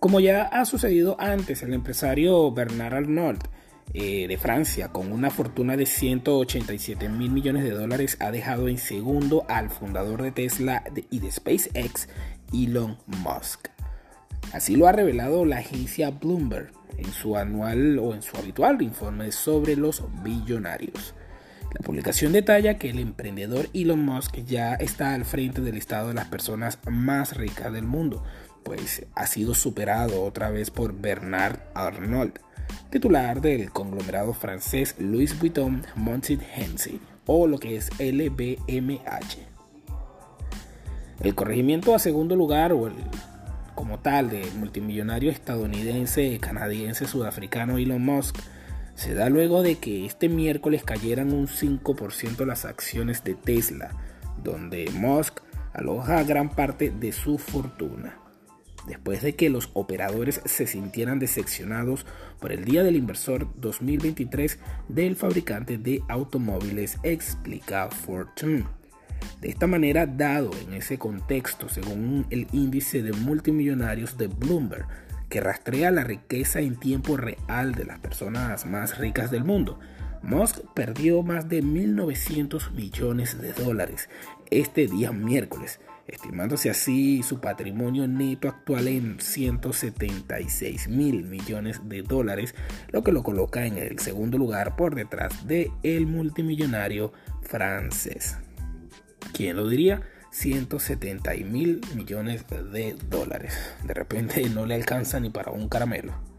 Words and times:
Como 0.00 0.18
ya 0.18 0.44
ha 0.44 0.64
sucedido 0.64 1.14
antes, 1.20 1.62
el 1.62 1.74
empresario 1.74 2.50
Bernard 2.52 2.94
Arnault 2.94 3.44
eh, 3.92 4.28
de 4.28 4.38
Francia, 4.38 4.88
con 4.88 5.12
una 5.12 5.28
fortuna 5.28 5.76
de 5.76 5.84
187 5.84 7.10
mil 7.10 7.30
millones 7.30 7.64
de 7.64 7.72
dólares, 7.72 8.16
ha 8.18 8.30
dejado 8.30 8.68
en 8.68 8.78
segundo 8.78 9.44
al 9.50 9.68
fundador 9.68 10.22
de 10.22 10.32
Tesla 10.32 10.84
y 11.10 11.18
de 11.18 11.30
SpaceX, 11.30 12.08
Elon 12.50 12.96
Musk. 13.08 13.68
Así 14.54 14.74
lo 14.74 14.86
ha 14.86 14.92
revelado 14.92 15.44
la 15.44 15.58
agencia 15.58 16.10
Bloomberg 16.10 16.72
en 16.96 17.12
su 17.12 17.36
anual 17.36 17.98
o 17.98 18.14
en 18.14 18.22
su 18.22 18.38
habitual 18.38 18.80
informe 18.80 19.30
sobre 19.32 19.76
los 19.76 20.02
billonarios. 20.22 21.14
La 21.74 21.84
publicación 21.84 22.32
detalla 22.32 22.78
que 22.78 22.88
el 22.88 23.00
emprendedor 23.00 23.68
Elon 23.74 24.02
Musk 24.02 24.38
ya 24.46 24.74
está 24.76 25.12
al 25.12 25.26
frente 25.26 25.60
del 25.60 25.74
listado 25.74 26.08
de 26.08 26.14
las 26.14 26.26
personas 26.26 26.78
más 26.88 27.36
ricas 27.36 27.70
del 27.72 27.84
mundo, 27.84 28.24
pues 28.62 29.06
ha 29.14 29.26
sido 29.26 29.54
superado 29.54 30.22
otra 30.22 30.50
vez 30.50 30.70
por 30.70 30.92
Bernard 30.92 31.58
Arnault, 31.74 32.38
titular 32.90 33.40
del 33.40 33.70
conglomerado 33.70 34.32
francés 34.32 34.94
Louis 34.98 35.38
Vuitton 35.38 35.82
Montid 35.96 36.40
Hennessy, 36.54 37.00
o 37.26 37.46
lo 37.46 37.58
que 37.58 37.76
es 37.76 37.90
LVMH. 37.98 39.38
El 41.20 41.34
corregimiento 41.34 41.94
a 41.94 41.98
segundo 41.98 42.34
lugar 42.36 42.72
o 42.72 42.86
el 42.86 42.94
como 43.74 43.98
tal 43.98 44.28
del 44.28 44.52
multimillonario 44.56 45.30
estadounidense, 45.30 46.38
canadiense, 46.38 47.06
sudafricano 47.06 47.78
Elon 47.78 48.04
Musk 48.04 48.36
se 48.94 49.14
da 49.14 49.30
luego 49.30 49.62
de 49.62 49.76
que 49.76 50.04
este 50.04 50.28
miércoles 50.28 50.82
cayeran 50.84 51.32
un 51.32 51.46
5% 51.46 52.44
las 52.44 52.66
acciones 52.66 53.24
de 53.24 53.34
Tesla, 53.34 53.92
donde 54.42 54.90
Musk 54.92 55.40
aloja 55.72 56.22
gran 56.24 56.50
parte 56.50 56.90
de 56.90 57.12
su 57.12 57.38
fortuna. 57.38 58.18
Después 58.86 59.22
de 59.22 59.34
que 59.34 59.50
los 59.50 59.70
operadores 59.74 60.40
se 60.44 60.66
sintieran 60.66 61.18
decepcionados 61.18 62.06
por 62.40 62.52
el 62.52 62.64
Día 62.64 62.82
del 62.82 62.96
Inversor 62.96 63.48
2023 63.56 64.58
del 64.88 65.16
fabricante 65.16 65.78
de 65.78 66.02
automóviles, 66.08 66.98
explica 67.02 67.90
Fortune. 67.90 68.64
De 69.40 69.48
esta 69.48 69.66
manera, 69.66 70.06
dado 70.06 70.50
en 70.66 70.74
ese 70.74 70.98
contexto, 70.98 71.68
según 71.68 72.26
el 72.30 72.46
índice 72.52 73.02
de 73.02 73.12
multimillonarios 73.12 74.16
de 74.16 74.28
Bloomberg, 74.28 74.86
que 75.28 75.40
rastrea 75.40 75.90
la 75.90 76.04
riqueza 76.04 76.60
en 76.60 76.76
tiempo 76.76 77.16
real 77.16 77.74
de 77.74 77.84
las 77.84 77.98
personas 78.00 78.66
más 78.66 78.98
ricas 78.98 79.30
del 79.30 79.44
mundo, 79.44 79.78
Musk 80.22 80.58
perdió 80.74 81.22
más 81.22 81.48
de 81.48 81.62
1.900 81.62 82.72
millones 82.72 83.40
de 83.40 83.52
dólares 83.52 84.08
este 84.50 84.86
día 84.86 85.12
miércoles, 85.12 85.80
estimándose 86.06 86.70
así 86.70 87.22
su 87.22 87.40
patrimonio 87.40 88.06
neto 88.06 88.48
actual 88.48 88.88
en 88.88 89.20
176 89.20 90.88
mil 90.88 91.24
millones 91.24 91.80
de 91.84 92.02
dólares, 92.02 92.54
lo 92.88 93.02
que 93.02 93.12
lo 93.12 93.22
coloca 93.22 93.64
en 93.66 93.78
el 93.78 93.98
segundo 93.98 94.36
lugar 94.36 94.76
por 94.76 94.94
detrás 94.94 95.46
de 95.46 95.70
el 95.82 96.06
multimillonario 96.06 97.12
francés. 97.42 98.36
¿Quién 99.32 99.56
lo 99.56 99.68
diría? 99.68 100.02
170 100.32 101.32
mil 101.44 101.80
millones 101.94 102.44
de 102.72 102.96
dólares. 103.08 103.58
De 103.84 103.94
repente 103.94 104.48
no 104.48 104.66
le 104.66 104.74
alcanza 104.74 105.18
ni 105.20 105.30
para 105.30 105.50
un 105.50 105.68
caramelo. 105.68 106.29